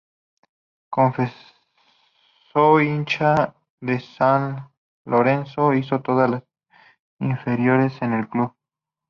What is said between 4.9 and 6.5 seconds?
Lorenzo, hizo todas las